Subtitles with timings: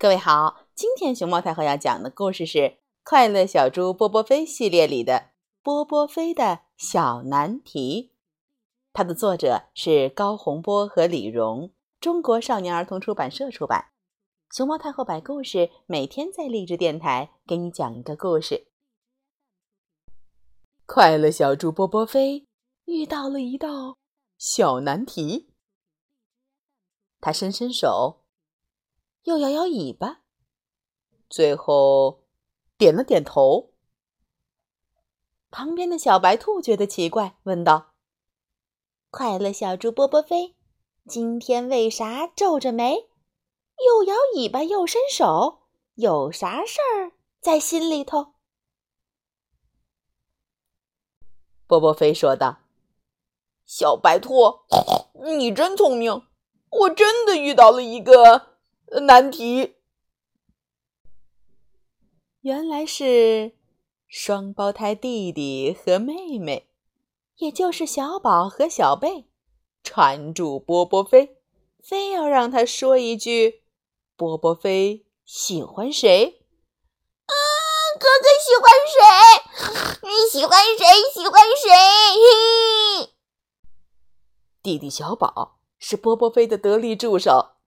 [0.00, 2.58] 各位好，今天熊猫太后要讲的故事是
[3.02, 5.12] 《快乐小猪波波飞》系列里的
[5.60, 8.12] 《波波飞的小难题》，
[8.92, 13.86] 它的作者是高洪波和李荣，中国少年儿童出版社出版。
[14.52, 18.68] 熊猫太后摆故事，每天在励志电台给你讲一个故事。
[20.86, 22.46] 快乐小猪波波飞
[22.84, 23.96] 遇到了一道
[24.38, 25.48] 小难题，
[27.20, 28.17] 他伸伸手。
[29.28, 30.20] 又摇摇尾巴，
[31.28, 32.22] 最后
[32.78, 33.74] 点了点头。
[35.50, 37.92] 旁边的小白兔觉得奇怪，问道
[39.12, 40.56] ：“快乐小猪波波飞，
[41.06, 43.10] 今天为啥皱着眉，
[43.84, 45.58] 又摇尾巴又伸手？
[45.96, 48.32] 有啥事儿在心里头？”
[51.68, 52.60] 波波飞说道
[53.66, 54.60] ：“小白兔，
[55.36, 56.22] 你真聪明，
[56.70, 58.47] 我真的遇到了一个。”
[58.90, 59.76] 难题，
[62.40, 63.52] 原来是
[64.06, 66.68] 双胞胎弟弟和妹妹，
[67.36, 69.26] 也就是小宝和小贝，
[69.82, 71.36] 缠住波波飞，
[71.82, 73.62] 非要让他说一句
[74.16, 76.40] ：“波波飞喜欢谁？”
[77.28, 77.34] 啊，
[78.00, 80.08] 哥哥喜欢谁？
[80.08, 80.86] 你喜欢谁？
[81.12, 81.42] 喜欢
[83.02, 83.12] 谁？
[84.62, 87.57] 弟弟小宝是波波飞的得力助手。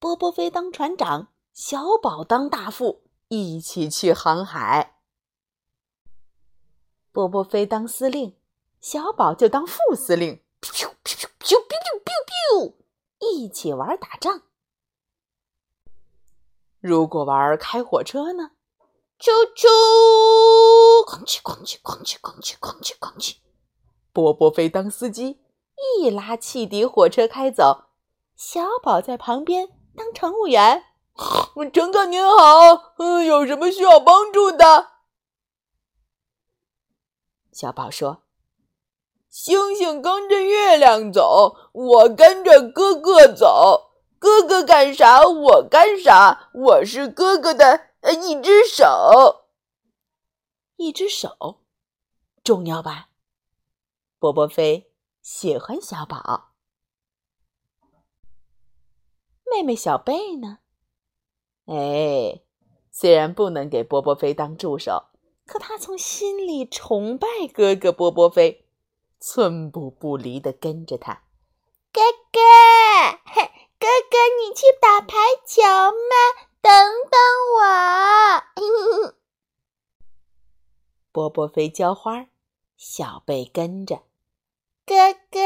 [0.00, 4.96] 波波飞当船长，小宝当大副，一起去航海。
[7.12, 8.34] 波波飞当司令，
[8.80, 12.74] 小宝就当副司令，咻咻咻咻咻咻咻，
[13.18, 14.40] 一起玩打仗。
[16.80, 18.52] 如果玩开火车呢？
[19.18, 19.68] 啾啾，
[21.06, 23.36] 哐叽哐叽哐叽哐叽哐叽哐叽。
[24.14, 25.42] 波波飞当司机，
[26.00, 27.84] 一拉汽笛，火车开走，
[28.34, 29.68] 小宝在旁边。
[30.00, 30.82] 当乘务员，
[31.74, 34.92] 乘客您好，嗯，有什么需要帮助的？
[37.52, 38.22] 小宝说
[39.28, 43.90] ：“星星跟着月亮走，我跟着哥哥走。
[44.18, 46.48] 哥哥干啥，我干啥。
[46.54, 47.90] 我是哥哥的
[48.22, 49.44] 一只手，
[50.76, 51.60] 一只手
[52.42, 53.10] 重要吧？”
[54.18, 56.49] 波波飞喜欢小宝。
[59.50, 60.58] 妹妹小贝呢？
[61.66, 62.40] 哎，
[62.90, 65.04] 虽然不能给波波飞当助手，
[65.46, 68.66] 可他从心里崇拜哥哥波波飞，
[69.20, 71.24] 寸步不离的跟着他。
[71.92, 72.00] 哥
[72.32, 72.40] 哥，
[73.78, 76.14] 哥哥，你去打排球吗？
[76.62, 76.72] 等
[77.10, 77.20] 等
[77.56, 79.14] 我。
[81.12, 82.26] 波波飞浇花，
[82.76, 84.02] 小贝跟着。
[84.86, 85.40] 哥哥，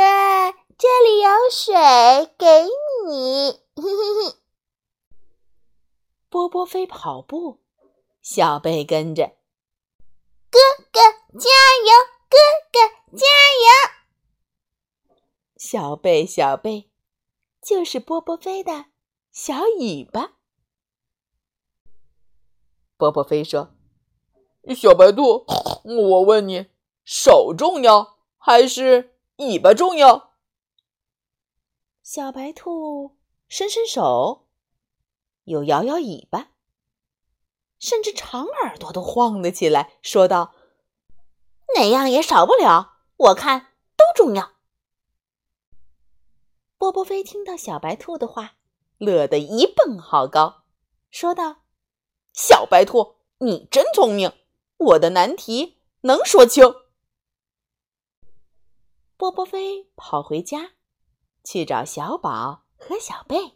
[0.77, 1.75] 这里有水，
[2.37, 2.67] 给
[3.07, 3.64] 你。
[3.77, 4.37] 嘿嘿嘿，
[6.29, 7.61] 波波飞跑步，
[8.23, 9.37] 小贝跟着。
[10.49, 10.61] 哥
[10.93, 11.01] 哥
[11.41, 11.51] 加
[11.85, 11.93] 油，
[12.31, 12.39] 哥
[12.71, 12.79] 哥
[13.17, 13.27] 加
[15.11, 15.17] 油！
[15.57, 16.89] 小贝小贝，
[17.61, 18.87] 就是波波飞的
[19.33, 20.35] 小尾巴。
[22.97, 23.75] 波波飞说
[24.77, 25.45] ：“小白兔，
[25.85, 26.71] 我问你，
[27.05, 30.37] 手重要还是尾巴重要？”
[32.05, 33.17] 小白兔。
[33.55, 34.49] 伸伸手，
[35.45, 36.49] 又摇摇尾巴，
[37.79, 40.57] 甚至长耳朵都晃了起来，说道
[41.77, 44.55] ：“哪样也少不了，我看都重要。”
[46.79, 48.57] 波波飞听到小白兔的话，
[48.99, 50.65] 乐得一蹦好高，
[51.13, 51.59] 说道
[52.35, 54.33] ：“小白兔，你真聪明，
[54.79, 56.65] 我的难题能说清。”
[59.17, 60.73] 波波飞跑回家，
[61.45, 62.64] 去找小宝。
[62.87, 63.55] 和小贝，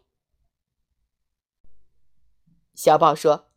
[2.75, 3.51] 小宝说：“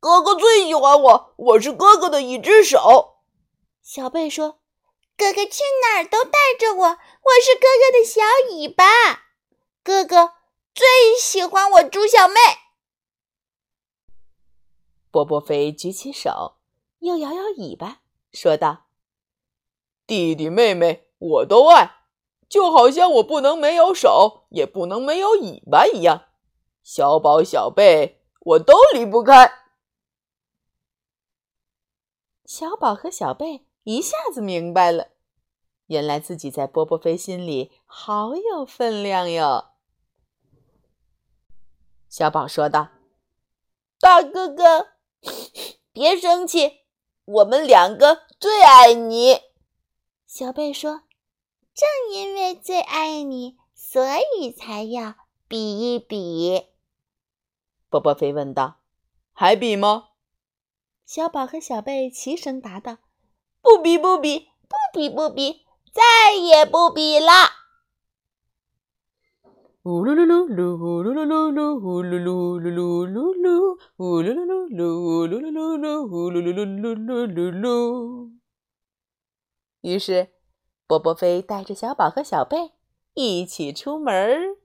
[0.00, 3.18] 哥哥最喜欢我，我是哥哥的一只手。”
[3.84, 4.62] 小贝说
[5.14, 6.96] ：“哥哥去哪儿都带着我，我
[7.42, 8.84] 是哥哥的小尾巴。
[9.82, 10.36] 哥哥
[10.74, 10.86] 最
[11.20, 12.34] 喜欢我猪小妹。”
[15.12, 16.56] 波波飞举起手，
[17.00, 18.00] 又摇摇尾巴，
[18.32, 18.86] 说道
[20.06, 22.00] ：“弟弟妹妹，我都爱。”
[22.54, 26.26] 就好像我不能没有手，也不能没有尾巴一样，
[26.84, 29.52] 小宝、小贝，我都离不开。
[32.44, 35.08] 小宝和小贝一下子明白了，
[35.86, 39.72] 原来自己在波波飞心里好有分量哟。
[42.08, 42.90] 小宝说道
[43.98, 44.90] ：“大哥哥，
[45.92, 46.82] 别生气，
[47.24, 49.40] 我们两个最爱你。”
[50.24, 51.00] 小贝说。
[51.74, 54.00] 正因为最爱你，所
[54.38, 55.16] 以才要
[55.48, 56.62] 比一比。
[57.90, 58.80] 波波飞问道
[59.34, 60.10] ：“还比吗？”
[61.04, 62.98] 小宝和小贝齐声答道
[63.60, 67.26] ：“不比，不比，不比，不比，再也不比了。”
[69.82, 78.30] 呜噜噜噜噜，呜噜噜噜噜，呜噜噜噜噜噜噜，呜噜噜噜噜，呜噜噜噜噜，呜噜噜噜噜噜噜噜。
[79.82, 80.30] 于是，
[80.86, 82.72] 波波飞带着小宝和小贝
[83.14, 84.56] 一起出门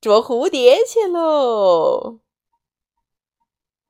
[0.00, 2.20] 捉蝴蝶去喽。